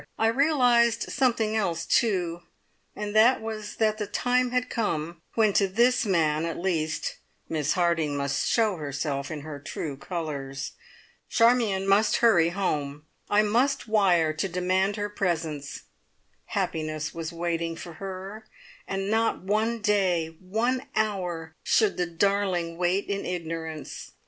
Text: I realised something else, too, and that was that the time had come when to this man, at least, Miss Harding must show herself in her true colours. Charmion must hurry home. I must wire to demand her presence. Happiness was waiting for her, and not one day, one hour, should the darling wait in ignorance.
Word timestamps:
I 0.17 0.29
realised 0.29 1.11
something 1.11 1.55
else, 1.55 1.85
too, 1.85 2.41
and 2.95 3.15
that 3.15 3.39
was 3.39 3.75
that 3.75 3.99
the 3.99 4.07
time 4.07 4.49
had 4.49 4.67
come 4.67 5.21
when 5.35 5.53
to 5.53 5.67
this 5.67 6.07
man, 6.07 6.43
at 6.43 6.57
least, 6.57 7.17
Miss 7.47 7.73
Harding 7.73 8.17
must 8.17 8.47
show 8.49 8.77
herself 8.77 9.29
in 9.29 9.41
her 9.41 9.59
true 9.59 9.95
colours. 9.95 10.71
Charmion 11.29 11.87
must 11.87 12.15
hurry 12.17 12.49
home. 12.49 13.05
I 13.29 13.43
must 13.43 13.87
wire 13.87 14.33
to 14.33 14.49
demand 14.49 14.95
her 14.95 15.07
presence. 15.07 15.83
Happiness 16.45 17.13
was 17.13 17.31
waiting 17.31 17.75
for 17.75 17.93
her, 18.01 18.47
and 18.87 19.07
not 19.11 19.43
one 19.43 19.81
day, 19.83 20.35
one 20.39 20.81
hour, 20.95 21.53
should 21.61 21.97
the 21.97 22.07
darling 22.07 22.75
wait 22.79 23.05
in 23.07 23.23
ignorance. 23.23 24.13